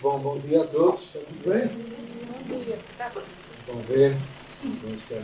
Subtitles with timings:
[0.00, 1.16] Bom, bom dia a todos.
[1.16, 1.68] Está tudo bem?
[2.46, 2.78] Bom dia.
[3.66, 4.16] Bom ver.
[4.62, 5.22] Bom estar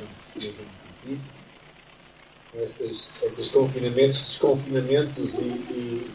[2.57, 6.11] estes, estes confinamentos, desconfinamentos e, e,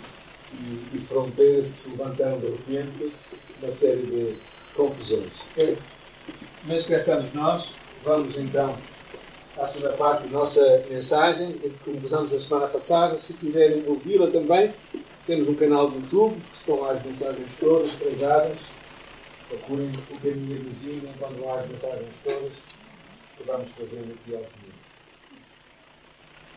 [0.53, 3.13] e, e, fronteiras que se levantaram de repente,
[3.61, 4.37] uma série de
[4.75, 5.31] confusões.
[5.57, 5.75] É.
[6.67, 7.75] Mas cá estamos nós.
[8.03, 8.77] Vamos então
[9.57, 13.15] à segunda parte da nossa mensagem, que começamos a semana passada.
[13.15, 14.73] Se quiserem ouvi-la também,
[15.29, 18.57] temos um canal do YouTube, que estão lá as mensagens todas pregadas.
[19.47, 22.53] Procurem o caminho vizinho enquanto lá as mensagens todas
[23.37, 24.89] que vamos fazendo aqui aos domingos.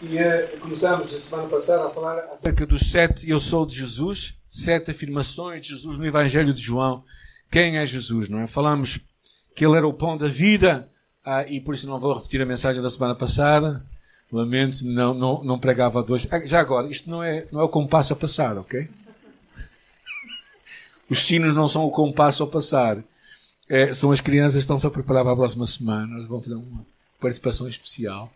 [0.00, 4.34] E uh, começámos a semana passada a falar acerca dos sete Eu sou de Jesus,
[4.50, 7.04] sete afirmações de Jesus no Evangelho de João.
[7.50, 8.46] Quem é Jesus, não é?
[8.46, 8.98] Falamos
[9.54, 10.88] que ele era o pão da vida,
[11.26, 13.82] ah, e por isso não vou repetir a mensagem da semana passada.
[14.32, 16.26] Lamento, não, não, não pregava dois.
[16.30, 18.88] Ah, já agora, isto não é, não é o compasso a passar, ok?
[21.10, 23.04] Os sinos não são o compasso a passar.
[23.68, 26.14] É, são as crianças que estão-se a preparar para a próxima semana.
[26.14, 26.86] Elas vão fazer uma
[27.20, 28.32] participação especial.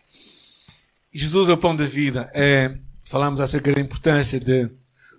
[1.11, 2.29] Jesus é o pão da vida.
[2.31, 4.69] É, falamos acerca da importância de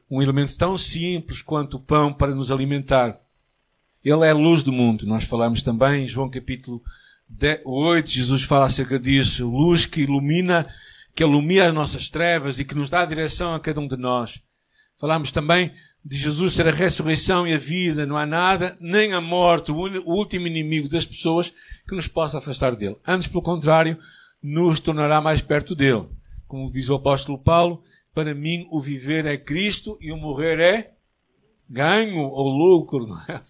[0.09, 3.19] um elemento tão simples quanto o pão para nos alimentar.
[4.05, 5.06] Ele é a luz do mundo.
[5.06, 6.81] Nós falamos também em João capítulo
[7.65, 9.48] 8, Jesus fala acerca disso.
[9.48, 10.67] Luz que ilumina,
[11.15, 13.97] que ilumina as nossas trevas e que nos dá a direção a cada um de
[13.97, 14.41] nós.
[14.97, 15.73] Falamos também
[16.05, 18.06] de Jesus ser a ressurreição e a vida.
[18.06, 21.53] Não há nada, nem a morte, o último inimigo das pessoas,
[21.87, 22.97] que nos possa afastar dele.
[23.06, 23.99] Antes, pelo contrário,
[24.43, 26.09] nos tornará mais perto dele.
[26.47, 27.83] Como diz o apóstolo Paulo,
[28.15, 30.93] para mim o viver é Cristo e o morrer é
[31.69, 33.06] ganho ou lucro.
[33.06, 33.41] Não, é?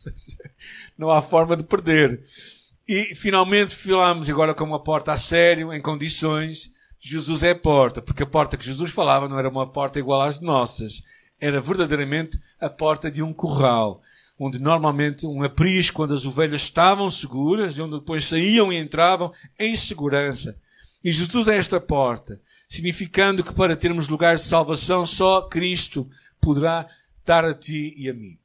[0.98, 2.20] não há forma de perder.
[2.88, 6.70] E finalmente falamos agora com uma porta a sério, em condições.
[6.98, 10.22] Jesus é a porta, porque a porta que Jesus falava não era uma porta igual
[10.22, 11.02] às nossas.
[11.38, 14.00] Era verdadeiramente a porta de um curral,
[14.38, 19.34] onde normalmente um aprisco, quando as ovelhas estavam seguras, e onde depois saíam e entravam
[19.58, 20.56] em segurança.
[21.04, 22.40] E Jesus é esta porta,
[22.70, 26.08] significando que para termos lugar de salvação só Cristo
[26.40, 26.88] poderá
[27.22, 28.38] dar a ti e a mim.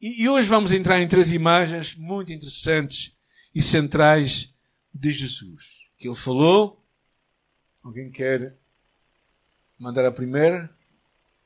[0.00, 3.17] E hoje vamos entrar em três imagens muito interessantes
[3.58, 4.54] e centrais
[4.94, 5.88] de Jesus.
[5.98, 6.80] Que ele falou.
[7.82, 8.56] Alguém quer
[9.76, 10.72] mandar a primeira?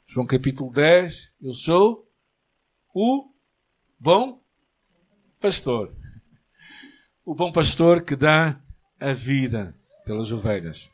[0.07, 1.33] João capítulo 10.
[1.41, 2.07] Eu sou
[2.95, 3.31] o
[3.99, 4.43] bom
[5.41, 5.91] pastor.
[7.25, 8.61] O bom pastor que dá
[9.01, 9.75] a vida
[10.05, 10.91] pelas ovelhas.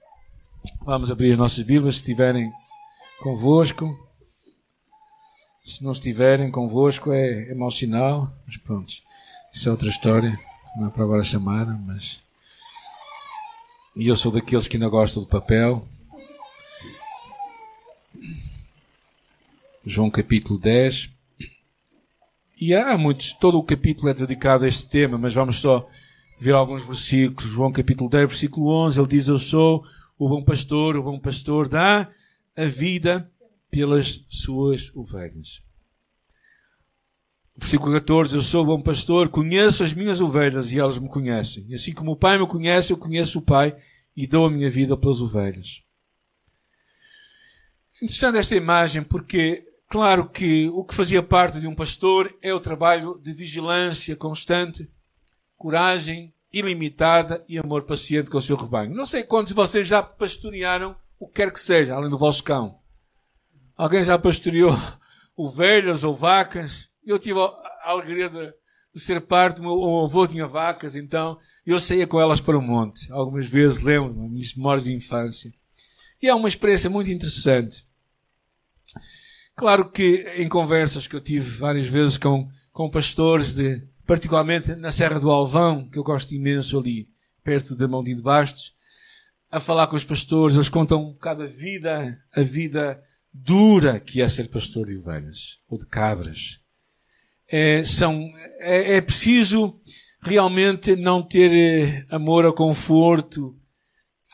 [0.85, 2.49] Vamos abrir as nossas Bíblias se estiverem
[3.25, 3.93] convosco.
[5.65, 8.93] Se não estiverem convosco é, é mau sinal, mas pronto,
[9.53, 10.33] isso é outra história
[10.79, 12.23] não é para agora chamada, mas.
[13.97, 15.85] E eu sou daqueles que ainda gostam do papel.
[19.85, 21.11] João capítulo 10.
[22.61, 25.87] E há muitos, todo o capítulo é dedicado a este tema, mas vamos só
[26.41, 27.51] ver alguns versículos.
[27.51, 29.85] João capítulo 10, versículo 11, ele diz: Eu sou
[30.17, 32.09] o bom pastor, o bom pastor dá
[32.57, 33.29] a vida
[33.71, 35.68] pelas suas ovelhas.
[37.59, 41.67] Versículo 14: Eu sou bom pastor, conheço as minhas ovelhas e elas me conhecem.
[41.69, 43.77] E assim como o Pai me conhece, eu conheço o Pai
[44.17, 45.83] e dou a minha vida pelas ovelhas.
[48.01, 52.61] Interessante esta imagem porque, claro que o que fazia parte de um pastor é o
[52.61, 54.89] trabalho de vigilância constante,
[55.57, 58.95] coragem ilimitada e amor paciente com o seu rebanho.
[58.95, 62.45] Não sei quantos de vocês já pastorearam o que quer que seja, além do vosso
[62.45, 62.79] cão.
[63.77, 64.73] Alguém já pastoreou
[65.37, 66.88] ovelhas ou vacas?
[67.05, 68.53] Eu tive a alegria de,
[68.95, 72.63] de ser parte, o meu avô tinha vacas, então eu saía com elas para o
[72.63, 73.11] monte.
[73.13, 75.53] Algumas vezes lembro-me, minhas memórias de infância.
[76.21, 77.87] E é uma experiência muito interessante.
[79.55, 84.93] Claro que em conversas que eu tive várias vezes com, com pastores, de, particularmente na
[84.93, 87.09] Serra do Alvão, que eu gosto imenso ali,
[87.43, 88.73] perto da Mão de Bastos,
[89.51, 94.21] a falar com os pastores, eles contam um bocado a vida, a vida dura que
[94.21, 96.61] é ser pastor de ovelhas, ou de cabras
[97.51, 99.79] é, são, é, é, preciso
[100.23, 103.57] realmente não ter eh, amor ao conforto.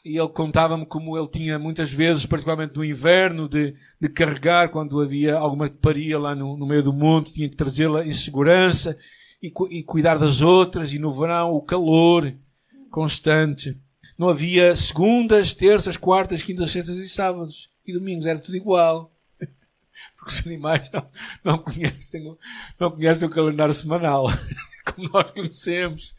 [0.04, 5.00] E ele contava-me como ele tinha muitas vezes, particularmente no inverno, de, de carregar quando
[5.00, 8.96] havia alguma paria lá no, no meio do monte, tinha que trazê-la em segurança
[9.42, 10.92] e, e cuidar das outras.
[10.92, 12.34] E no verão o calor
[12.90, 13.78] constante.
[14.18, 17.70] Não havia segundas, terças, quartas, quintas, sextas e sábados.
[17.86, 19.13] E domingos era tudo igual
[20.16, 21.08] porque os animais não,
[21.42, 22.36] não, conhecem,
[22.78, 24.26] não conhecem o calendário semanal,
[24.84, 26.14] como nós conhecemos.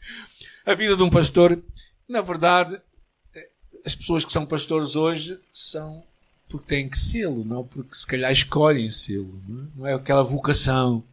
[0.64, 1.62] A vida de um pastor,
[2.08, 2.80] na verdade,
[3.84, 6.04] as pessoas que são pastores hoje são
[6.48, 9.42] porque têm que sê-lo, não porque se calhar escolhem sê-lo.
[9.48, 9.68] Não, é?
[9.76, 11.04] não é aquela vocação.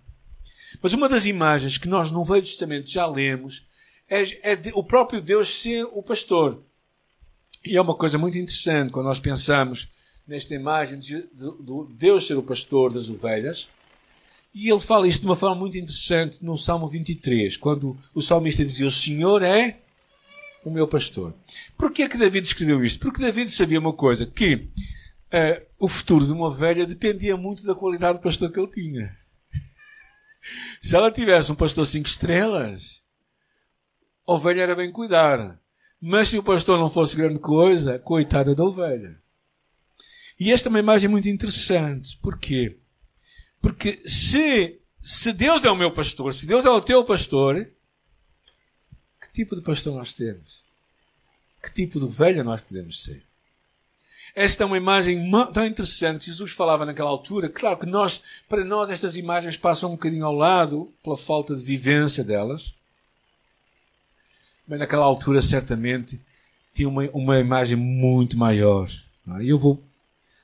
[0.81, 3.66] Mas uma das imagens que nós no Velho Testamento já lemos
[4.09, 6.62] é, é de, o próprio Deus ser o pastor.
[7.66, 9.89] E é uma coisa muito interessante quando nós pensamos
[10.28, 13.70] nesta imagem de, de, de Deus ser o pastor das ovelhas.
[14.54, 18.64] E ele fala isto de uma forma muito interessante no Salmo 23, quando o salmista
[18.64, 19.80] dizia: O Senhor é
[20.64, 21.34] o meu pastor.
[21.78, 23.00] Porquê é que David escreveu isto?
[23.00, 27.74] Porque David sabia uma coisa, que uh, o futuro de uma ovelha dependia muito da
[27.74, 29.18] qualidade do pastor que ele tinha.
[30.81, 33.02] Se ela tivesse um pastor cinco estrelas,
[34.28, 35.60] a ovelha era bem cuidada.
[36.06, 39.23] Mas se o pastor não fosse grande coisa, coitada da ovelha.
[40.39, 42.18] E esta é uma imagem muito interessante.
[42.21, 42.77] Porquê?
[43.62, 47.69] Porque se, se Deus é o meu pastor, se Deus é o teu pastor,
[49.21, 50.62] que tipo de pastor nós temos?
[51.62, 53.24] Que tipo de ovelha nós podemos ser?
[54.35, 57.47] Esta é uma imagem tão interessante que Jesus falava naquela altura.
[57.47, 61.63] Claro que nós, para nós, estas imagens passam um bocadinho ao lado pela falta de
[61.63, 62.74] vivência delas.
[64.68, 66.19] Mas naquela altura, certamente,
[66.74, 68.89] tinha uma, uma imagem muito maior.
[69.38, 69.44] É?
[69.44, 69.81] E eu vou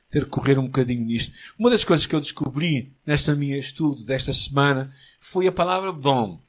[0.09, 1.35] ter que correr um bocadinho nisto.
[1.57, 4.89] Uma das coisas que eu descobri nesta minha estudo desta semana
[5.19, 6.41] foi a palavra bom.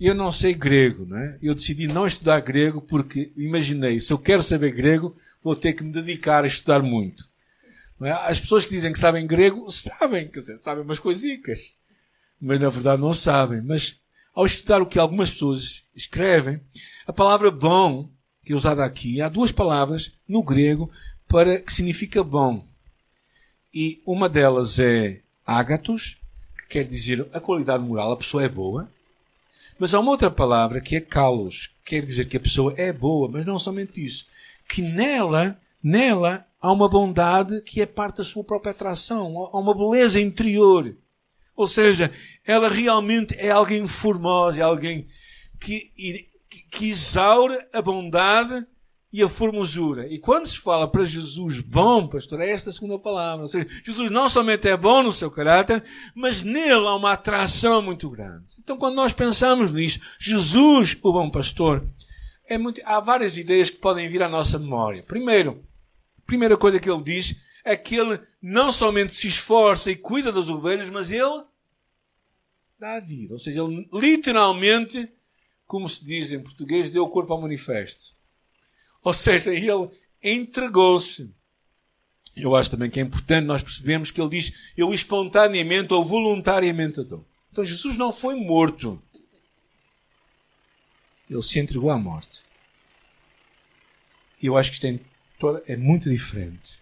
[0.00, 1.38] Eu não sei grego, não é?
[1.42, 5.84] Eu decidi não estudar grego porque imaginei, se eu quero saber grego, vou ter que
[5.84, 7.28] me dedicar a estudar muito.
[8.02, 8.12] É?
[8.12, 11.74] As pessoas que dizem que sabem grego, sabem, quer dizer, sabem umas coisicas.
[12.40, 13.60] Mas na verdade não sabem.
[13.60, 14.00] Mas
[14.34, 16.60] ao estudar o que algumas pessoas escrevem,
[17.06, 18.10] a palavra bom,
[18.42, 20.90] que é usada aqui, há duas palavras no grego
[21.28, 22.64] para que significa bom.
[23.72, 26.18] E uma delas é ágatos,
[26.58, 28.90] que quer dizer a qualidade moral, a pessoa é boa.
[29.78, 32.92] Mas há uma outra palavra que é kalos, que quer dizer que a pessoa é
[32.92, 34.26] boa, mas não somente isso.
[34.68, 39.74] Que nela, nela há uma bondade que é parte da sua própria atração, há uma
[39.74, 40.94] beleza interior.
[41.56, 42.10] Ou seja,
[42.44, 45.06] ela realmente é alguém formosa, é alguém
[45.58, 45.90] que,
[46.48, 48.66] que, que exaure a bondade
[49.12, 50.06] e a formosura.
[50.06, 53.42] E quando se fala para Jesus bom, pastor, é esta a segunda palavra.
[53.42, 55.82] Ou seja, Jesus não somente é bom no seu caráter,
[56.14, 58.54] mas nele há uma atração muito grande.
[58.58, 61.84] Então, quando nós pensamos nisto, Jesus, o bom pastor,
[62.46, 65.02] é muito, há várias ideias que podem vir à nossa memória.
[65.02, 65.64] Primeiro,
[66.18, 70.32] a primeira coisa que ele diz é que ele não somente se esforça e cuida
[70.32, 71.44] das ovelhas, mas ele
[72.78, 73.34] dá a vida.
[73.34, 75.12] Ou seja, ele literalmente,
[75.66, 78.19] como se diz em português, deu o corpo ao manifesto.
[79.02, 79.90] Ou seja, ele
[80.22, 81.30] entregou-se.
[82.36, 87.02] Eu acho também que é importante nós percebemos que ele diz: Eu espontaneamente ou voluntariamente
[87.02, 87.24] dou.
[87.50, 89.02] Então Jesus não foi morto.
[91.28, 92.42] Ele se entregou à morte.
[94.42, 96.80] E eu acho que isto é, é muito diferente.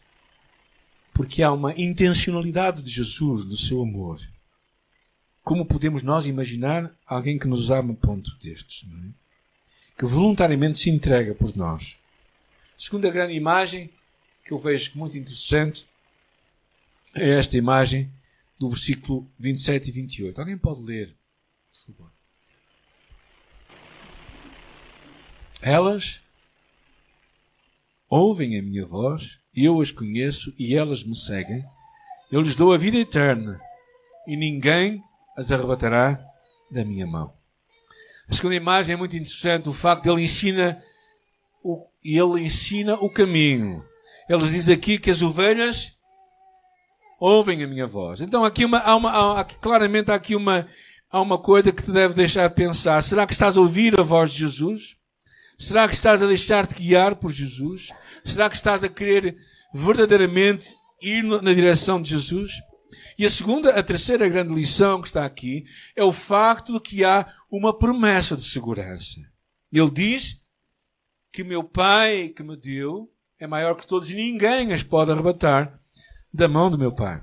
[1.13, 4.21] Porque há uma intencionalidade de Jesus no seu amor.
[5.43, 8.87] Como podemos nós imaginar alguém que nos ama a ponto destes?
[8.87, 9.09] É?
[9.99, 11.99] Que voluntariamente se entrega por nós.
[12.81, 13.93] Segunda grande imagem
[14.45, 15.89] que eu vejo muito interessante
[17.13, 18.09] é esta imagem
[18.57, 20.39] do versículo 27 e 28.
[20.39, 21.17] Alguém pode ler,
[21.73, 22.13] por favor?
[25.61, 26.23] Elas
[28.09, 31.65] ouvem a minha voz, eu as conheço, e elas me seguem.
[32.31, 33.61] Eu lhes dou a vida eterna,
[34.25, 35.03] e ninguém
[35.37, 36.17] as arrebatará
[36.71, 37.37] da minha mão.
[38.29, 40.81] A segunda imagem é muito interessante, o facto de ele ensina
[41.61, 43.83] o, e ele ensina o caminho.
[44.29, 45.93] Ele diz aqui que as ovelhas
[47.21, 48.21] ouvem a minha voz.
[48.21, 50.69] Então aqui uma, há uma, há, claramente há aqui uma,
[51.11, 53.03] há uma coisa que te deve deixar pensar.
[53.03, 54.97] Será que estás a ouvir a voz de Jesus?
[55.59, 57.91] Será que estás a deixar-te guiar por Jesus?
[58.25, 59.37] Será que estás a querer
[59.75, 60.69] verdadeiramente
[61.03, 62.53] ir na direção de Jesus?
[63.19, 65.65] E a segunda, a terceira grande lição que está aqui
[65.97, 69.21] é o facto de que há uma promessa de segurança.
[69.73, 70.37] Ele diz
[71.33, 75.79] que meu Pai que me deu é maior que todos ninguém as pode arrebatar
[76.33, 77.23] da mão do meu Pai.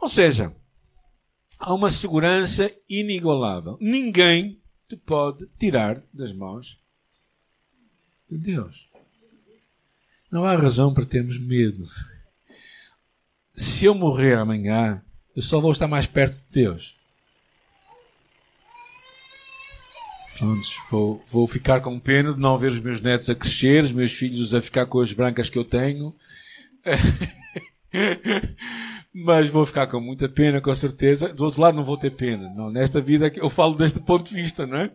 [0.00, 0.54] Ou seja,
[1.58, 3.76] há uma segurança inigualável.
[3.80, 6.78] Ninguém te pode tirar das mãos
[8.30, 8.88] de Deus.
[10.30, 11.84] Não há razão para termos medo.
[13.54, 15.02] Se eu morrer amanhã,
[15.34, 16.96] eu só vou estar mais perto de Deus.
[20.38, 23.92] Pronto, vou, vou ficar com pena de não ver os meus netos a crescer, os
[23.92, 26.14] meus filhos a ficar com as brancas que eu tenho.
[29.14, 31.32] Mas vou ficar com muita pena, com certeza.
[31.32, 32.52] Do outro lado, não vou ter pena.
[32.54, 34.90] Não, nesta vida, eu falo deste ponto de vista, não é?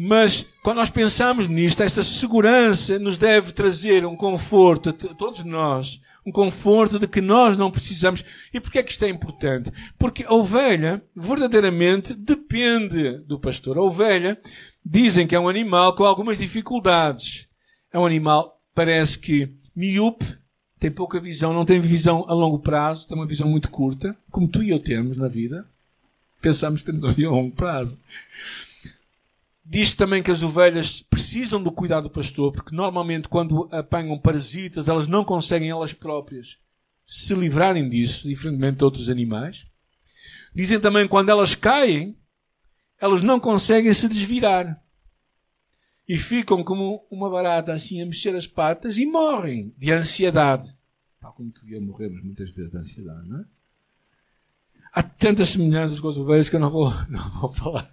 [0.00, 6.00] Mas quando nós pensamos nisto, esta segurança nos deve trazer um conforto a todos nós,
[6.24, 8.24] um conforto de que nós não precisamos.
[8.54, 9.72] E porquê é que isto é importante?
[9.98, 13.76] Porque a ovelha verdadeiramente depende do pastor.
[13.76, 14.40] A ovelha
[14.86, 17.48] dizem que é um animal com algumas dificuldades.
[17.92, 20.38] É um animal, parece que miúpe,
[20.78, 24.46] tem pouca visão, não tem visão a longo prazo, tem uma visão muito curta, como
[24.46, 25.66] tu e eu temos na vida.
[26.40, 27.98] Pensamos que temos uma visão a longo prazo.
[29.70, 34.88] Diz também que as ovelhas precisam do cuidado do pastor, porque normalmente quando apanham parasitas,
[34.88, 36.56] elas não conseguem elas próprias
[37.04, 39.66] se livrarem disso, diferentemente de outros animais.
[40.54, 42.18] Dizem também que quando elas caem,
[42.98, 44.82] elas não conseguem se desvirar.
[46.08, 50.74] E ficam como uma barata assim a mexer as patas e morrem de ansiedade.
[51.20, 53.44] Tal como tu e eu morremos muitas vezes de ansiedade, não é?
[54.94, 57.92] Há tantas semelhanças com as ovelhas que eu não vou, não vou falar.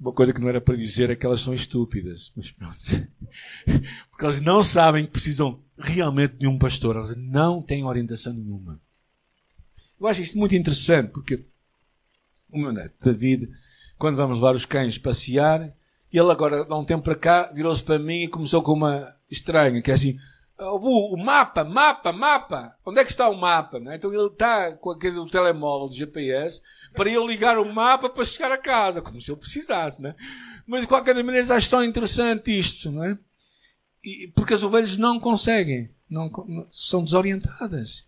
[0.00, 2.32] Uma coisa que não era para dizer é que elas são estúpidas.
[2.34, 2.76] Mas pronto.
[4.10, 6.96] Porque elas não sabem que precisam realmente de um pastor.
[6.96, 8.80] Elas não têm orientação nenhuma.
[10.00, 11.44] Eu acho isto muito interessante porque
[12.50, 13.50] o meu neto, David,
[13.98, 15.74] quando vamos levar os cães passear,
[16.10, 19.82] ele agora, há um tempo para cá, virou-se para mim e começou com uma estranha,
[19.82, 20.18] que é assim,
[20.60, 22.76] o, mapa, mapa, mapa.
[22.84, 23.80] Onde é que está o mapa?
[23.80, 23.96] Né?
[23.96, 26.60] Então ele está com aquele telemóvel de GPS
[26.94, 30.02] para eu ligar o mapa para chegar a casa, como se eu precisasse.
[30.02, 30.14] Né?
[30.66, 33.18] Mas de qualquer maneira acho tão interessante isto, não é?
[34.04, 36.30] E, porque as ovelhas não conseguem, não,
[36.70, 38.06] são desorientadas.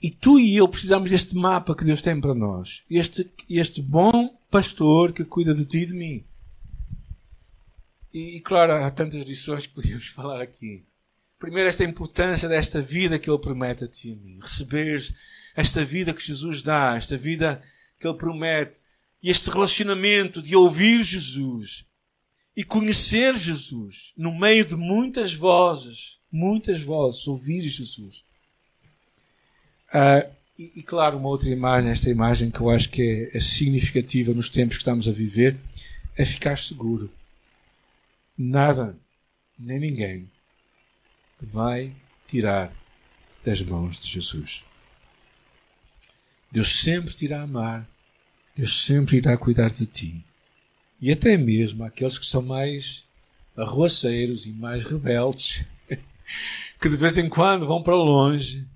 [0.00, 2.82] E tu e eu precisamos deste mapa que Deus tem para nós.
[2.90, 6.24] Este, este bom pastor que cuida de ti e de mim.
[8.12, 10.84] E, claro, há tantas lições que podíamos falar aqui.
[11.42, 14.38] Primeiro, esta importância desta vida que Ele promete a ti e a mim.
[14.40, 15.12] Receberes
[15.56, 17.60] esta vida que Jesus dá, esta vida
[17.98, 18.80] que Ele promete,
[19.20, 21.84] e este relacionamento de ouvir Jesus
[22.56, 28.24] e conhecer Jesus no meio de muitas vozes, muitas vozes, ouvir Jesus.
[29.92, 33.40] Uh, e, e, claro, uma outra imagem, esta imagem que eu acho que é, é
[33.40, 35.58] significativa nos tempos que estamos a viver,
[36.16, 37.12] é ficar seguro.
[38.38, 38.96] Nada,
[39.58, 40.30] nem ninguém
[41.46, 41.94] vai
[42.26, 42.72] tirar
[43.44, 44.64] das mãos de Jesus.
[46.50, 47.88] Deus sempre te irá amar,
[48.54, 50.24] Deus sempre irá cuidar de ti.
[51.00, 53.04] E até mesmo aqueles que são mais
[53.56, 55.64] arruaceiros e mais rebeldes,
[56.80, 58.66] que de vez em quando vão para longe,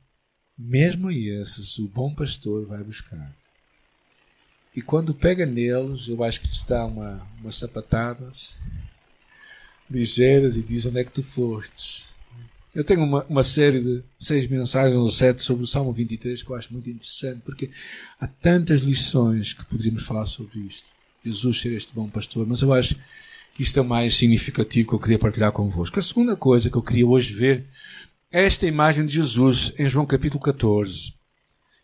[0.58, 3.34] mesmo esses o bom pastor vai buscar.
[4.74, 8.58] E quando pega neles, eu acho que lhes dá uma, umas sapatadas
[9.88, 12.05] ligeiras e diz onde é que tu fostes.
[12.76, 16.50] Eu tenho uma, uma série de seis mensagens ou sete sobre o Salmo 23 que
[16.50, 17.70] eu acho muito interessante, porque
[18.20, 20.86] há tantas lições que poderíamos falar sobre isto.
[21.24, 22.94] Jesus ser este bom pastor, mas eu acho
[23.54, 25.98] que isto é o mais significativo que eu queria partilhar convosco.
[25.98, 27.64] A segunda coisa que eu queria hoje ver
[28.30, 31.14] é esta imagem de Jesus em João capítulo 14.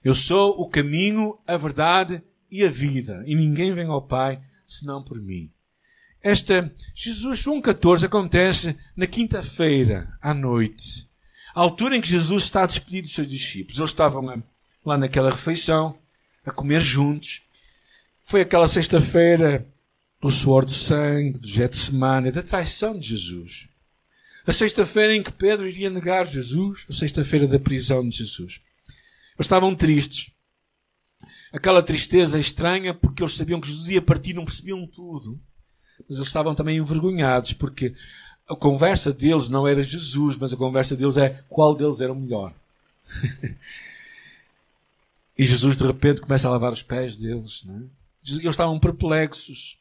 [0.05, 5.03] Eu sou o caminho, a verdade e a vida, e ninguém vem ao Pai senão
[5.03, 5.51] por mim.
[6.23, 11.11] Esta Jesus João 14 acontece na quinta-feira à noite,
[11.53, 13.79] à altura em que Jesus está a despedir dos seus discípulos.
[13.79, 14.43] Eles estavam
[14.85, 15.99] lá naquela refeição,
[16.47, 17.43] a comer juntos.
[18.23, 19.67] Foi aquela sexta-feira
[20.21, 23.67] do suor do sangue, do Getsemane, da traição de Jesus.
[24.47, 28.61] A sexta-feira em que Pedro iria negar Jesus, a sexta-feira da prisão de Jesus.
[29.35, 30.31] Eles estavam tristes.
[31.53, 35.41] Aquela tristeza estranha porque eles sabiam que Jesus ia partir, não percebiam tudo
[36.09, 37.95] mas eles estavam também envergonhados, porque
[38.49, 42.17] a conversa deles não era Jesus, mas a conversa deles é qual deles era o
[42.17, 42.53] melhor.
[45.37, 47.65] e Jesus de repente começa a lavar os pés deles.
[47.65, 47.83] Não é?
[48.27, 49.79] Eles estavam perplexos.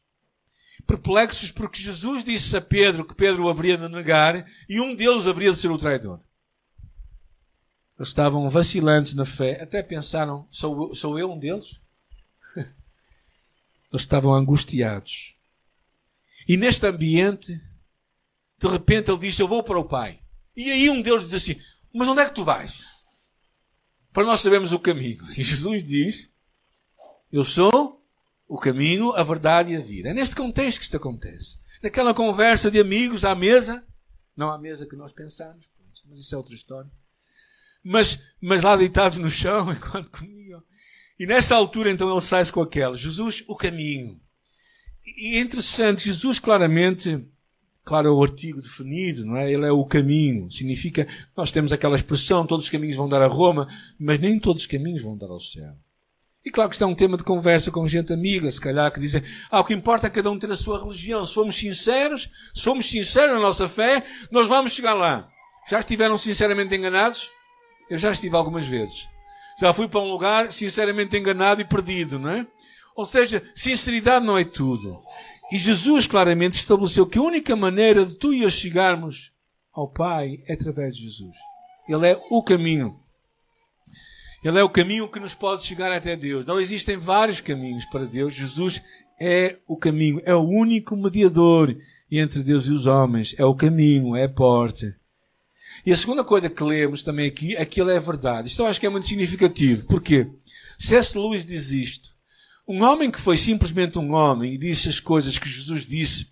[0.87, 5.27] Perplexos porque Jesus disse a Pedro que Pedro o haveria de negar e um deles
[5.27, 6.19] haveria de ser o traidor.
[7.99, 11.79] Eles estavam vacilantes na fé, até pensaram: sou, sou eu um deles?
[12.55, 12.65] Eles
[13.93, 15.35] estavam angustiados.
[16.51, 17.57] E neste ambiente,
[18.59, 20.19] de repente ele diz: Eu vou para o Pai.
[20.53, 21.57] E aí um deles diz assim:
[21.93, 22.83] Mas onde é que tu vais?
[24.11, 25.23] Para nós sabermos o caminho.
[25.37, 26.29] E Jesus diz:
[27.31, 28.05] Eu sou
[28.49, 30.09] o caminho, a verdade e a vida.
[30.09, 31.57] É neste contexto que isto acontece.
[31.81, 33.87] Naquela conversa de amigos à mesa,
[34.35, 35.65] não à mesa que nós pensamos,
[36.05, 36.91] mas isso é outra história.
[37.81, 40.61] Mas, mas lá deitados no chão enquanto comiam.
[41.17, 44.19] E nessa altura então ele sai-se com aquela: Jesus, o caminho.
[45.05, 47.25] E é interessante, Jesus claramente,
[47.83, 49.51] claro, é o artigo definido, não é?
[49.51, 50.49] Ele é o caminho.
[50.51, 53.67] Significa, nós temos aquela expressão, todos os caminhos vão dar a Roma,
[53.99, 55.73] mas nem todos os caminhos vão dar ao céu.
[56.43, 58.99] E claro que isto é um tema de conversa com gente amiga, se calhar, que
[58.99, 61.23] dizem, ah, o que importa é cada um ter a sua religião.
[61.23, 65.29] Se formos sinceros, se formos sinceros na nossa fé, nós vamos chegar lá.
[65.69, 67.29] Já estiveram sinceramente enganados?
[67.91, 69.07] Eu já estive algumas vezes.
[69.59, 72.47] Já fui para um lugar sinceramente enganado e perdido, não é?
[72.95, 74.97] Ou seja, sinceridade não é tudo.
[75.51, 79.31] E Jesus claramente estabeleceu que a única maneira de tu e eu chegarmos
[79.73, 81.35] ao Pai é através de Jesus.
[81.87, 82.99] Ele é o caminho.
[84.43, 86.45] Ele é o caminho que nos pode chegar até Deus.
[86.45, 88.33] Não existem vários caminhos para Deus.
[88.33, 88.81] Jesus
[89.19, 91.77] é o caminho, é o único mediador
[92.09, 93.35] entre Deus e os homens.
[93.37, 94.95] É o caminho, é a porta.
[95.85, 98.47] E a segunda coisa que lemos também aqui é que ele é verdade.
[98.47, 99.85] Isto eu acho que é muito significativo.
[99.87, 100.27] Porquê?
[100.79, 101.17] C.S.
[101.17, 102.10] Lewis diz isto.
[102.71, 106.27] Um homem que foi simplesmente um homem e disse as coisas que Jesus disse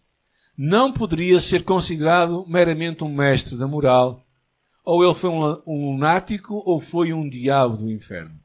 [0.58, 4.25] não poderia ser considerado meramente um mestre da moral
[4.86, 8.39] ou ele foi um, lunático ou foi um diabo do inferno.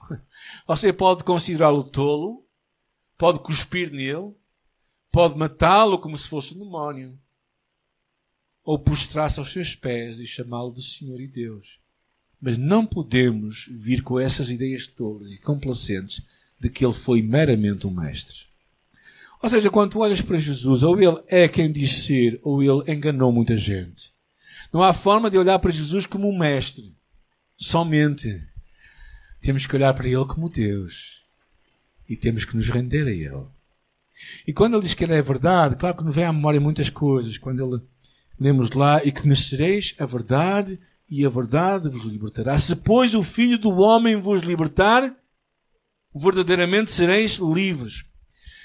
[0.66, 2.44] Você pode considerá-lo tolo,
[3.16, 4.34] pode cuspir nele,
[5.12, 7.16] pode matá-lo como se fosse um demónio,
[8.64, 11.78] ou prostrar-se aos seus pés e chamá-lo de Senhor e Deus.
[12.40, 16.26] Mas não podemos vir com essas ideias tolas e complacentes
[16.60, 18.48] de que ele foi meramente um mestre.
[19.40, 22.92] Ou seja, quando tu olhas para Jesus, ou ele é quem diz ser, ou ele
[22.92, 24.12] enganou muita gente.
[24.72, 26.94] Não há forma de olhar para Jesus como um mestre.
[27.56, 28.42] Somente.
[29.40, 31.22] Temos que olhar para ele como Deus.
[32.08, 33.46] E temos que nos render a ele.
[34.46, 36.90] E quando ele diz que ele é verdade, claro que nos vem à memória muitas
[36.90, 37.38] coisas.
[37.38, 37.82] Quando ele
[38.38, 42.58] lemos lá, e conhecereis a verdade, e a verdade vos libertará.
[42.58, 45.14] Se, pois, o Filho do Homem vos libertar,
[46.14, 48.04] verdadeiramente sereis livres.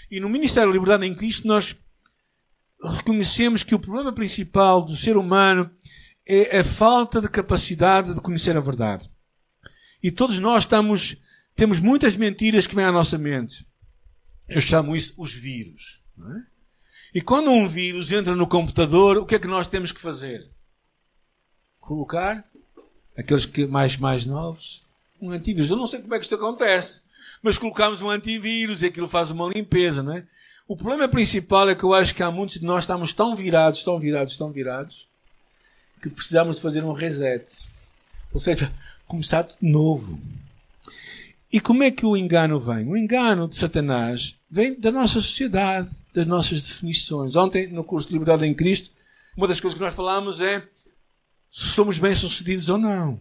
[0.09, 1.75] E no Ministério da Liberdade em Cristo, nós
[2.83, 5.69] reconhecemos que o problema principal do ser humano
[6.25, 9.09] é a falta de capacidade de conhecer a verdade.
[10.01, 11.17] E todos nós estamos,
[11.55, 13.65] temos muitas mentiras que vêm à nossa mente.
[14.47, 16.01] Eu chamo isso os vírus.
[16.19, 16.53] É?
[17.15, 20.49] E quando um vírus entra no computador, o que é que nós temos que fazer?
[21.79, 22.43] Colocar
[23.17, 24.83] aqueles que mais, mais novos,
[25.21, 25.69] um antivírus.
[25.69, 27.01] Eu não sei como é que isto acontece,
[27.43, 30.25] mas colocamos um antivírus e aquilo faz uma limpeza, não é?
[30.65, 33.83] O problema principal é que eu acho que há muitos de nós estamos tão virados,
[33.83, 35.07] tão virados, tão virados,
[36.01, 37.51] que precisamos de fazer um reset.
[38.33, 38.73] Ou seja,
[39.05, 40.17] começar de novo.
[41.51, 42.87] E como é que o engano vem?
[42.87, 47.35] O engano de Satanás vem da nossa sociedade, das nossas definições.
[47.35, 48.89] Ontem, no curso de Liberdade em Cristo,
[49.35, 50.65] uma das coisas que nós falámos é
[51.51, 53.19] se somos bem-sucedidos ou não.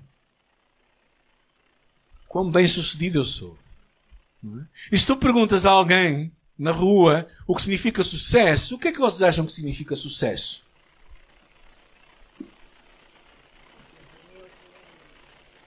[2.28, 3.61] Quão bem-sucedido eu sou.
[4.44, 4.66] É?
[4.90, 8.92] E se tu perguntas a alguém na rua o que significa sucesso, o que é
[8.92, 10.62] que vocês acham que significa sucesso?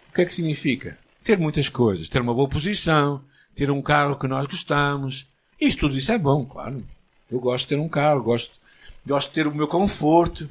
[0.09, 0.97] O que é que significa?
[1.23, 3.23] Ter muitas coisas, ter uma boa posição,
[3.55, 5.27] ter um carro que nós gostamos.
[5.59, 6.85] Isto tudo isso é bom, claro.
[7.31, 8.59] Eu gosto de ter um carro, gosto,
[9.05, 10.49] gosto de ter o meu conforto.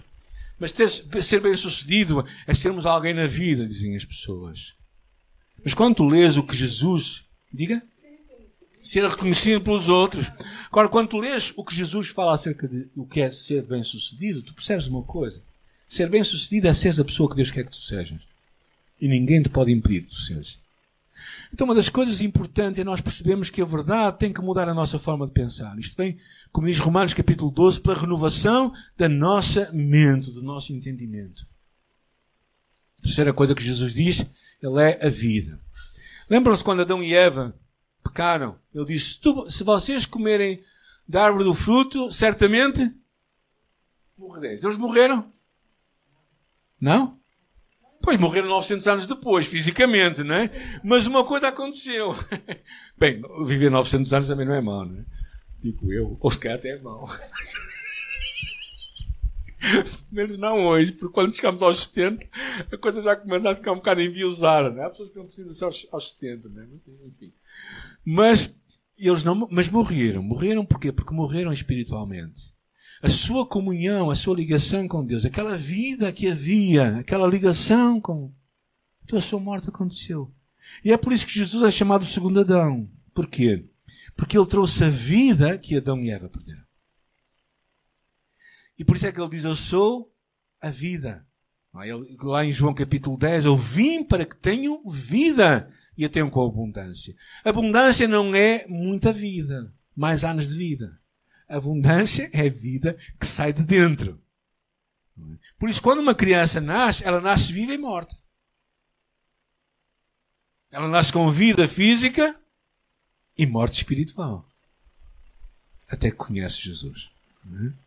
[0.58, 4.74] Mas ter, ser bem sucedido é sermos alguém na vida, dizem as pessoas.
[5.62, 7.24] Mas quando tu lês o que Jesus.
[7.52, 7.80] Diga?
[8.84, 10.30] Ser reconhecido pelos outros.
[10.66, 14.42] Agora, quando tu lês o que Jesus fala acerca de o que é ser bem-sucedido,
[14.42, 15.42] tu percebes uma coisa.
[15.88, 18.20] Ser bem-sucedido é ser a pessoa que Deus quer que tu sejas.
[19.00, 20.58] E ninguém te pode impedir de tu seres.
[21.52, 24.74] Então, uma das coisas importantes é nós percebermos que a verdade tem que mudar a
[24.74, 25.78] nossa forma de pensar.
[25.78, 26.18] Isto vem,
[26.52, 31.46] como diz Romanos capítulo 12, pela renovação da nossa mente, do nosso entendimento.
[32.98, 34.26] A terceira coisa que Jesus diz,
[34.62, 35.58] ele é a vida.
[36.28, 37.54] Lembram-se quando Adão e Eva
[38.04, 38.56] pecaram.
[38.72, 40.62] Ele disse: se vocês comerem
[41.08, 42.94] da árvore do fruto, certamente
[44.16, 44.62] morrereis.
[44.62, 45.30] Eles morreram?
[46.80, 47.18] Não?
[48.02, 50.50] Pois morreram 900 anos depois, fisicamente, não é?
[50.84, 52.14] Mas uma coisa aconteceu.
[52.98, 55.04] Bem, viver 900 anos também não é mau, não é?
[55.58, 57.08] Digo eu, ou se calhar até é mau.
[60.10, 62.26] Menos não hoje, porque quando chegamos aos 70,
[62.72, 64.86] a coisa já começa a ficar um bocado enviosada, não é?
[64.86, 66.66] Há pessoas que não precisam ser aos, aos 70, não é?
[67.06, 67.32] Enfim.
[68.04, 68.54] Mas
[68.96, 70.22] eles não, mas morreram.
[70.22, 70.92] Morreram porquê?
[70.92, 72.54] Porque morreram espiritualmente.
[73.02, 78.32] A sua comunhão, a sua ligação com Deus, aquela vida que havia, aquela ligação com.
[79.04, 80.32] Então a sua morte aconteceu.
[80.82, 82.88] E é por isso que Jesus é chamado segundo Adão.
[83.12, 83.68] Porquê?
[84.16, 86.63] Porque ele trouxe a vida que Adão e Eva perderam.
[88.78, 90.12] E por isso é que ele diz: Eu sou
[90.60, 91.26] a vida.
[92.22, 96.46] Lá em João capítulo 10, eu vim para que tenham vida e a tenham com
[96.46, 97.16] abundância.
[97.44, 101.00] Abundância não é muita vida, mais anos de vida.
[101.48, 104.22] Abundância é vida que sai de dentro.
[105.58, 108.16] Por isso, quando uma criança nasce, ela nasce viva e morta.
[110.70, 112.40] Ela nasce com vida física,
[113.36, 114.48] e morte espiritual.
[115.88, 117.10] Até que conhece Jesus.
[117.46, 117.83] É?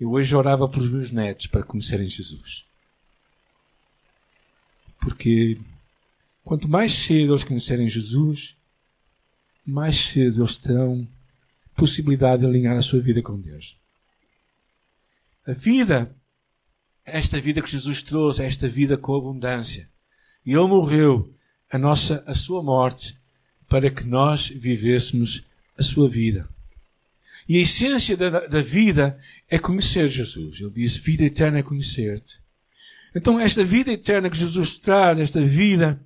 [0.00, 2.64] Eu hoje orava pelos meus netos para conhecerem Jesus.
[4.98, 5.60] Porque
[6.42, 8.56] quanto mais cedo eles conhecerem Jesus,
[9.64, 11.06] mais cedo eles terão
[11.76, 13.76] possibilidade de alinhar a sua vida com Deus.
[15.46, 16.14] A vida,
[17.04, 19.88] esta vida que Jesus trouxe, esta vida com abundância.
[20.46, 21.34] E Ele morreu
[21.70, 23.18] a nossa, a sua morte
[23.68, 25.44] para que nós vivêssemos
[25.76, 26.48] a sua vida.
[27.50, 30.60] E a essência da, da vida é conhecer Jesus.
[30.60, 32.40] Ele disse: vida eterna é conhecer-te.
[33.12, 36.00] Então, esta vida eterna que Jesus traz, esta vida,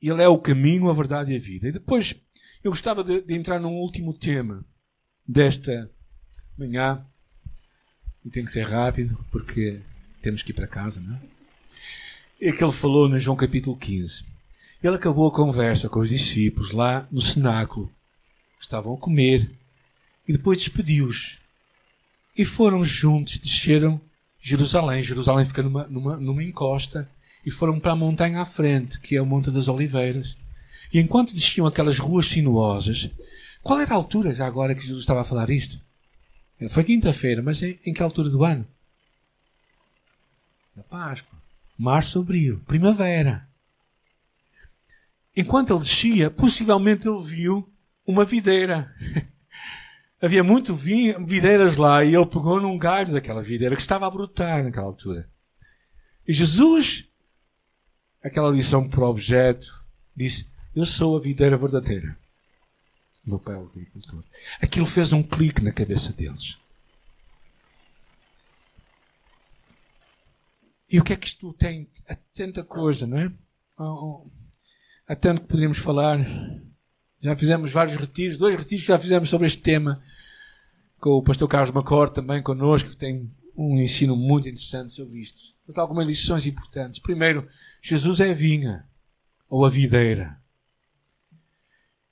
[0.00, 1.68] Ele é o caminho, a verdade e a vida.
[1.68, 2.14] E depois,
[2.64, 4.64] eu gostava de, de entrar num último tema
[5.28, 5.90] desta
[6.56, 7.04] manhã.
[8.24, 9.82] E tem que ser rápido, porque
[10.22, 11.20] temos que ir para casa, não é?
[12.48, 14.24] É que ele falou no João capítulo 15.
[14.82, 17.92] Ele acabou a conversa com os discípulos lá no cenáculo.
[18.58, 19.50] Estavam a comer.
[20.26, 21.38] E depois despediu-os.
[22.36, 24.00] E foram juntos, desceram
[24.40, 25.02] Jerusalém.
[25.02, 27.08] Jerusalém fica numa, numa, numa encosta.
[27.44, 30.36] E foram para a montanha à frente, que é o Monte das Oliveiras.
[30.92, 33.10] E enquanto desciam aquelas ruas sinuosas,
[33.62, 35.80] qual era a altura já agora que Jesus estava a falar isto?
[36.70, 38.66] Foi quinta-feira, mas em, em que altura do ano?
[40.74, 41.38] Na Páscoa.
[41.78, 43.46] Março, abril, primavera.
[45.36, 47.68] Enquanto ele descia, possivelmente ele viu
[48.06, 48.94] uma videira.
[50.20, 54.64] Havia muito videiras lá e ele pegou num galho daquela videira que estava a brotar
[54.64, 55.28] naquela altura.
[56.26, 57.06] E Jesus,
[58.22, 62.18] aquela lição por objeto, disse: Eu sou a videira verdadeira.
[63.24, 64.24] Meu pai é o agricultor.
[64.60, 66.58] Aquilo fez um clique na cabeça deles.
[70.88, 71.90] E o que é que isto tem?
[72.08, 73.32] Há tanta coisa, não é?
[75.08, 76.18] Há tanto que poderíamos falar.
[77.26, 80.00] Já fizemos vários retiros, dois retiros que já fizemos sobre este tema,
[81.00, 85.42] com o pastor Carlos Macor também connosco, que tem um ensino muito interessante sobre isto.
[85.66, 87.00] Mas algumas lições importantes.
[87.00, 87.44] Primeiro,
[87.82, 88.86] Jesus é a vinha,
[89.48, 90.40] ou a videira.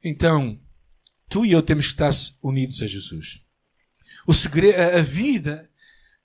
[0.03, 0.61] Então,
[1.29, 2.11] tu e eu temos que estar
[2.43, 3.41] unidos a Jesus.
[4.27, 5.71] O segredo, a vida,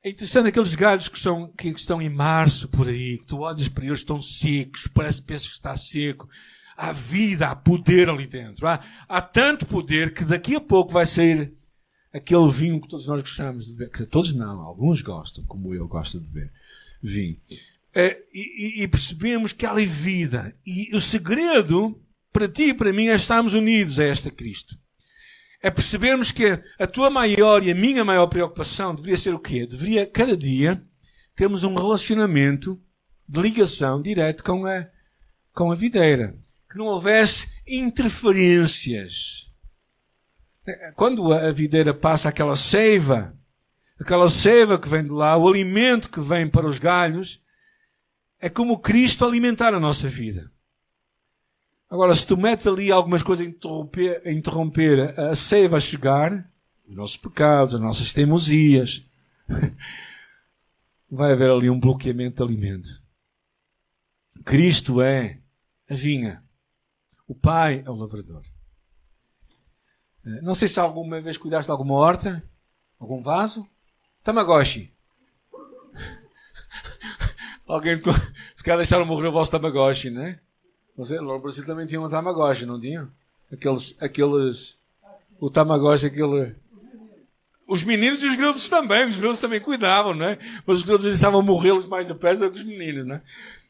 [0.03, 3.67] é interessante aqueles galhos que, são, que estão em março por aí, que tu olhas
[3.67, 6.27] para eles, estão secos, parece que pensas que está seco
[6.79, 8.65] há vida, há poder ali dentro.
[8.65, 11.53] Há, há tanto poder que daqui a pouco vai sair
[12.11, 13.91] aquele vinho que todos nós gostamos de beber.
[13.91, 16.51] Que todos não, alguns gostam, como eu gosto de beber
[17.03, 17.37] vinho.
[17.93, 20.55] É, e, e, percebemos que há ali vida.
[20.65, 24.77] E o segredo, para ti e para mim, é estarmos unidos a esta Cristo.
[25.61, 29.67] É percebermos que a tua maior e a minha maior preocupação deveria ser o quê?
[29.67, 30.81] Deveria, cada dia,
[31.35, 32.81] termos um relacionamento
[33.27, 34.87] de ligação direta com a,
[35.51, 39.49] com a videira que não houvesse interferências.
[40.95, 43.35] Quando a videira passa aquela seiva,
[43.99, 47.41] aquela seiva que vem de lá, o alimento que vem para os galhos,
[48.39, 50.51] é como Cristo alimentar a nossa vida.
[51.89, 56.47] Agora, se tu metes ali algumas coisas a interromper, a, interromper a seiva a chegar,
[56.87, 59.03] os nossos pecados, as nossas teimosias,
[61.09, 62.89] vai haver ali um bloqueamento de alimento.
[64.45, 65.39] Cristo é
[65.89, 66.43] a vinha.
[67.29, 68.41] O pai é o lavrador.
[70.25, 72.43] Eh, não sei se alguma vez cuidaste de alguma horta,
[72.99, 73.69] algum vaso.
[74.23, 74.91] Tamagotchi.
[77.67, 78.01] Alguém,
[78.55, 80.39] se calhar deixaram morrer o vosso Tamagotchi, né?
[80.97, 83.07] Você, no Brasil também tinha um Tamagotchi, não tinha?
[83.53, 84.79] Aqueles, aqueles,
[85.39, 86.55] o Tamagotchi, aquele...
[87.67, 90.39] Os meninos e os grilos também, os grilos também cuidavam, né?
[90.65, 93.21] Mas os grilos deixavam morrê-los mais depressa do que os meninos, né?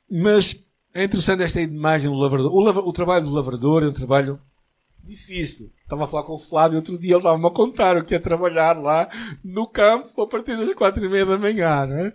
[0.10, 2.52] Mas é interessante esta imagem do lavrador.
[2.52, 4.42] O, o, trabalho do lavrador é um trabalho
[5.04, 5.72] difícil.
[5.82, 8.20] Estava a falar com o Flávio outro dia, ele estava-me a contar o que é
[8.20, 9.10] trabalhar lá
[9.44, 12.14] no campo a partir das quatro e meia da manhã, não é?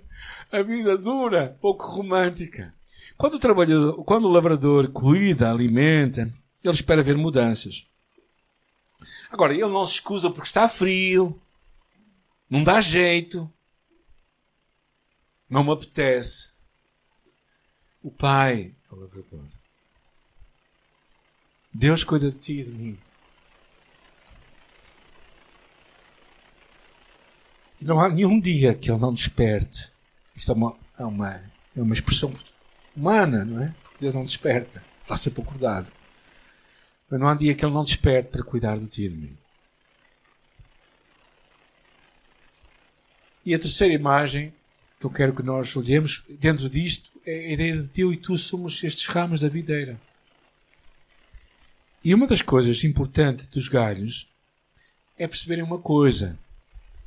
[0.52, 2.74] A vida dura, pouco romântica.
[3.16, 6.22] Quando o, trabalhador, quando o lavrador cuida, alimenta,
[6.62, 7.87] ele espera ver mudanças.
[9.30, 11.40] Agora, ele não se escusa porque está frio,
[12.48, 13.50] não dá jeito,
[15.48, 16.53] não me apetece.
[18.04, 19.46] O Pai é o lavrador.
[21.72, 22.98] Deus cuida de ti e de mim.
[27.80, 29.90] E não há nenhum dia que Ele não desperte.
[30.36, 31.30] Isto é uma, é uma,
[31.74, 32.30] é uma expressão
[32.94, 33.74] humana, não é?
[33.82, 34.84] Porque Deus não desperta.
[35.02, 35.90] Está sempre acordado.
[37.08, 39.38] Mas não há dia que Ele não desperte para cuidar de ti e de mim.
[43.46, 44.52] E a terceira imagem
[45.04, 48.38] que eu quero que nós olhemos dentro disto é a ideia de eu e tu
[48.38, 50.00] somos estes ramos da videira.
[52.02, 54.28] E uma das coisas importantes dos galhos
[55.18, 56.38] é perceberem uma coisa: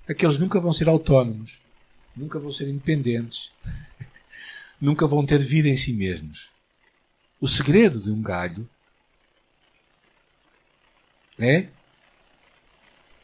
[0.07, 1.60] aqueles nunca vão ser autónomos,
[2.15, 3.51] nunca vão ser independentes,
[4.79, 6.51] nunca vão ter vida em si mesmos.
[7.41, 8.67] O segredo de um galho
[11.39, 11.67] é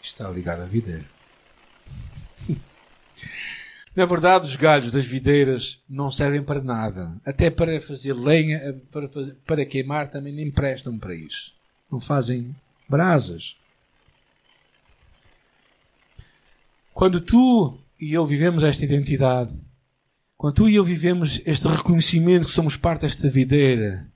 [0.01, 1.12] estar ligado à videira.
[3.95, 7.15] Na verdade, os galhos das videiras não servem para nada.
[7.23, 11.53] Até para fazer lenha, para, fazer, para queimar, também nem prestam para isso.
[11.91, 12.55] Não fazem
[12.89, 13.55] brasas.
[16.91, 19.53] Quando tu e eu vivemos esta identidade,
[20.35, 24.11] quando tu e eu vivemos este reconhecimento que somos parte desta videira,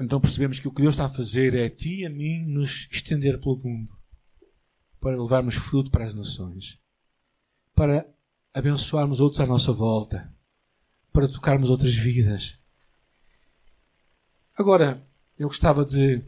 [0.00, 2.44] então percebemos que o que Deus está a fazer é a ti e a mim
[2.44, 3.96] nos estender pelo mundo
[5.00, 6.78] para levarmos fruto para as nações,
[7.78, 8.04] para
[8.52, 10.28] abençoarmos outros à nossa volta,
[11.12, 12.58] para tocarmos outras vidas.
[14.56, 15.00] Agora,
[15.38, 16.20] eu gostava de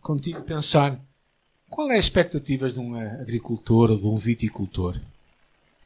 [0.00, 1.04] contigo pensar
[1.68, 4.96] qual é as expectativas de um agricultor ou de um viticultor?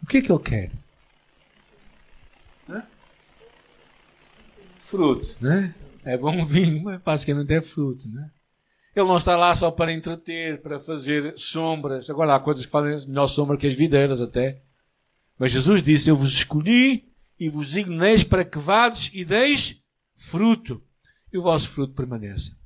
[0.03, 0.71] O que é que ele quer?
[2.69, 2.87] Hã?
[4.81, 5.75] Fruto, né?
[6.05, 8.31] É bom vinho, mas basicamente é fruto, né?
[8.95, 12.11] Ele não está lá só para entreter, para fazer sombras.
[12.11, 14.64] Agora há coisas que fazem melhor sombra que as videiras até.
[15.39, 19.83] Mas Jesus disse: Eu vos escolhi e vos igneis para que vades e deis
[20.15, 20.83] fruto.
[21.33, 22.57] E o vosso fruto permaneça.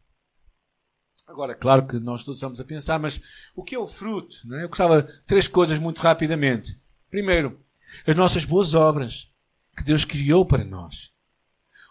[1.26, 3.20] Agora, claro que nós todos estamos a pensar, mas
[3.54, 4.36] o que é o fruto?
[4.54, 4.64] É?
[4.64, 6.74] Eu gostava de três coisas muito rapidamente.
[7.10, 7.60] Primeiro,
[8.06, 9.30] as nossas boas obras
[9.76, 11.10] que Deus criou para nós.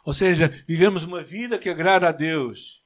[0.03, 2.83] Ou seja, vivemos uma vida que agrada a Deus.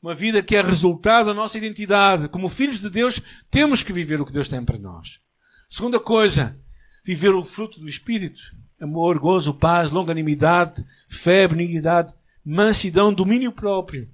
[0.00, 2.28] Uma vida que é resultado da nossa identidade.
[2.28, 3.20] Como filhos de Deus,
[3.50, 5.20] temos que viver o que Deus tem para nós.
[5.68, 6.60] Segunda coisa,
[7.04, 8.42] viver o fruto do Espírito.
[8.80, 14.08] Amor, gozo, paz, longanimidade, fé, benignidade, mansidão, domínio próprio.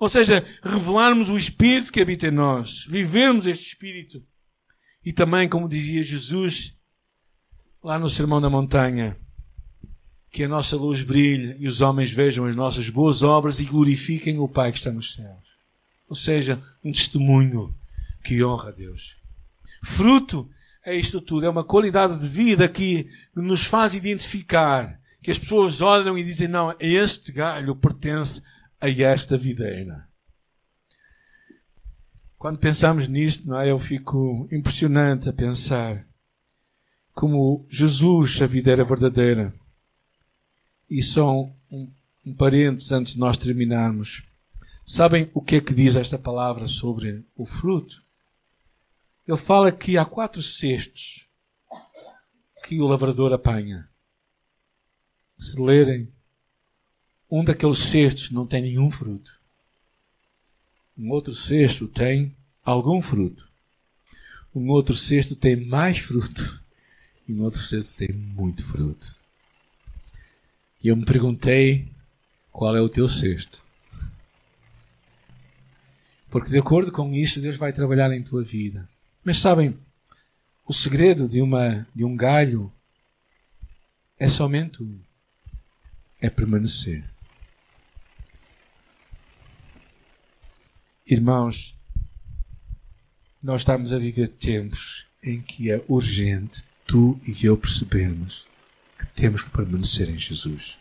[0.00, 4.22] Ou seja, revelarmos o Espírito que habita em nós, vivermos este Espírito.
[5.04, 6.76] E também, como dizia Jesus
[7.82, 9.16] lá no Sermão da Montanha,
[10.30, 14.38] que a nossa luz brilhe e os homens vejam as nossas boas obras e glorifiquem
[14.38, 15.54] o Pai que está nos céus.
[16.08, 17.74] Ou seja, um testemunho
[18.24, 19.16] que honra a Deus.
[19.84, 20.50] Fruto
[20.84, 25.80] é isto tudo, é uma qualidade de vida que nos faz identificar, que as pessoas
[25.80, 28.42] olham e dizem: não, este galho pertence
[28.80, 30.06] a esta videira.
[32.36, 33.70] Quando pensamos nisto, não é?
[33.70, 36.06] eu fico impressionante a pensar
[37.14, 39.54] como Jesus, a videira verdadeira,
[40.90, 41.90] e só um,
[42.26, 44.22] um parênteses antes de nós terminarmos.
[44.84, 48.03] Sabem o que é que diz esta palavra sobre o fruto?
[49.26, 51.26] Ele fala que há quatro cestos
[52.66, 53.88] que o lavrador apanha.
[55.38, 56.12] Se lerem
[57.30, 59.40] um daqueles cestos não tem nenhum fruto.
[60.96, 63.48] Um outro cesto tem algum fruto.
[64.54, 66.62] Um outro cesto tem mais fruto.
[67.26, 69.16] E um outro cesto tem muito fruto.
[70.82, 71.88] E eu me perguntei
[72.52, 73.64] qual é o teu cesto.
[76.30, 78.88] Porque de acordo com isso, Deus vai trabalhar em tua vida.
[79.24, 79.78] Mas sabem,
[80.66, 82.70] o segredo de, uma, de um galho
[84.18, 85.00] é somente um:
[86.20, 87.08] é permanecer.
[91.06, 91.74] Irmãos,
[93.42, 98.46] nós estamos a viver tempos em que é urgente tu e eu percebermos
[98.98, 100.78] que temos que permanecer em Jesus.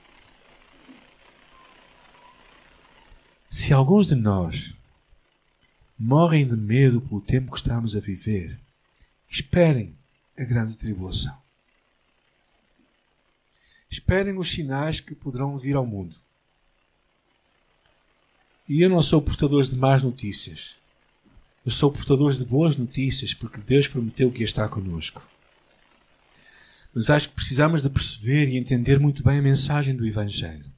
[3.50, 4.74] Se alguns de nós
[6.04, 8.60] morrem de medo pelo tempo que estamos a viver,
[9.26, 9.98] esperem
[10.38, 11.42] a grande tribulação.
[13.90, 16.14] Esperem os sinais que poderão vir ao mundo.
[18.68, 20.76] E eu não sou portador de más notícias.
[21.66, 25.26] Eu sou portador de boas notícias porque Deus prometeu que estar conosco.
[26.94, 30.70] Mas acho que precisamos de perceber e entender muito bem a mensagem do Evangelho.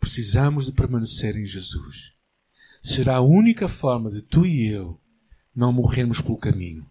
[0.00, 2.13] Precisamos de permanecer em Jesus.
[2.86, 5.00] Será a única forma de tu e eu
[5.56, 6.86] não morrermos pelo caminho.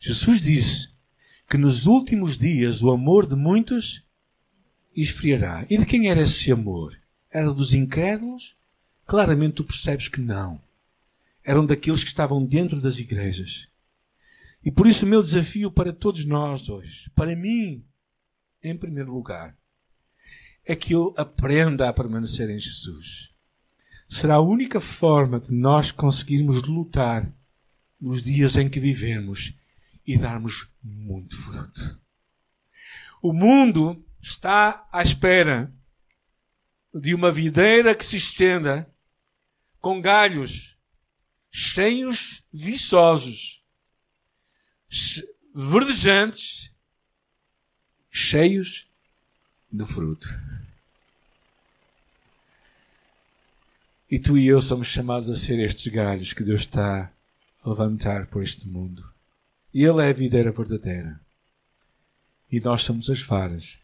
[0.00, 0.88] Jesus disse
[1.48, 4.02] que nos últimos dias o amor de muitos
[4.96, 5.64] esfriará.
[5.70, 7.00] E de quem era esse amor?
[7.30, 8.56] Era dos incrédulos
[9.06, 10.60] claramente tu percebes que não.
[11.44, 13.68] Eram daqueles que estavam dentro das igrejas.
[14.64, 17.84] E por isso o meu desafio para todos nós hoje, para mim,
[18.60, 19.56] em primeiro lugar,
[20.64, 23.33] é que eu aprenda a permanecer em Jesus.
[24.08, 27.32] Será a única forma de nós conseguirmos lutar
[28.00, 29.54] nos dias em que vivemos
[30.06, 32.00] e darmos muito fruto.
[33.22, 35.72] O mundo está à espera
[36.92, 38.88] de uma videira que se estenda
[39.80, 40.76] com galhos,
[41.50, 43.62] cheios viçosos,
[45.54, 46.72] verdejantes,
[48.10, 48.86] cheios
[49.70, 50.28] de fruto.
[54.14, 57.12] E tu e eu somos chamados a ser estes galhos que Deus está
[57.60, 59.02] a levantar por este mundo.
[59.74, 61.20] E Ele é a videira verdadeira.
[62.48, 63.80] E nós somos as varas